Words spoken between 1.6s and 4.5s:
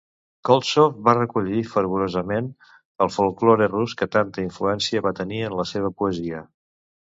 fervorosament el folklore rus que tanta